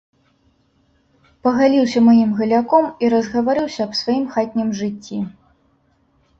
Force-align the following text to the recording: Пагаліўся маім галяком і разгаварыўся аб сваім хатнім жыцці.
Пагаліўся 1.47 1.99
маім 2.07 2.31
галяком 2.41 2.85
і 3.03 3.13
разгаварыўся 3.17 3.79
аб 3.89 3.95
сваім 4.03 4.27
хатнім 4.35 4.69
жыцці. 4.83 5.25